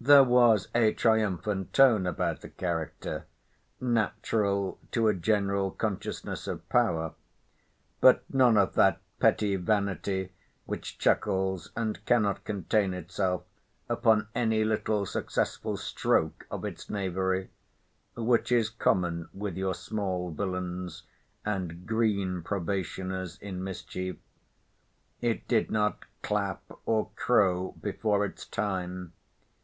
[0.00, 3.26] There was a triumphant tone about the character,
[3.80, 7.14] natural to a general consciousness of power;
[8.00, 10.30] but none of that petty vanity
[10.64, 13.42] which chuckles and cannot contain itself
[13.88, 21.02] upon any little successful stroke of its knavery—as is common with your small villains,
[21.44, 24.18] and green probationers in mischief.
[25.20, 29.14] It did not clap or crow before its time.